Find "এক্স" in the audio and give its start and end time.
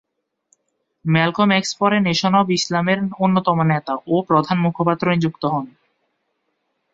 1.51-1.71